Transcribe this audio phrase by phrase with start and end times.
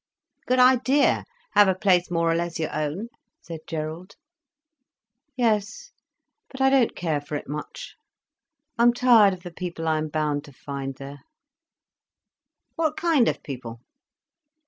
[0.47, 3.09] "Good idea—have a place more or less your own,"
[3.39, 4.15] said Gerald.
[5.37, 5.91] "Yes.
[6.49, 7.93] But I don't care for it much.
[8.79, 11.19] I'm tired of the people I am bound to find there."
[12.77, 13.79] "What kind of people?"